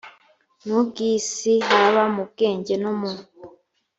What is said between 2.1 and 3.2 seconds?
mu bwenge no mu